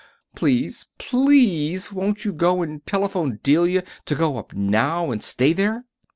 [0.33, 5.85] Please, please won't you go and telephone Delia to go up now and stay there?"